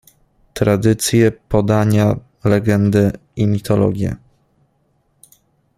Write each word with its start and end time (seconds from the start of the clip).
Tradycje, 0.53 1.31
podania, 1.31 2.15
legendy 2.43 3.11
i 3.35 3.47
mitologie. 3.47 4.15